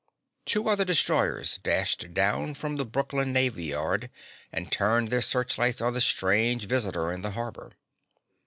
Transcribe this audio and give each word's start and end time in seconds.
Two 0.47 0.67
other 0.67 0.83
destroyers 0.83 1.59
dashed 1.59 2.11
down 2.15 2.55
from 2.55 2.77
the 2.77 2.87
Brooklyn 2.87 3.31
Navy 3.31 3.65
Yard 3.65 4.09
and 4.51 4.71
turned 4.71 5.09
their 5.09 5.21
searchlights 5.21 5.79
on 5.79 5.93
the 5.93 6.01
strange 6.01 6.65
visitor 6.65 7.11
in 7.11 7.21
the 7.21 7.33
harbor. 7.37 7.71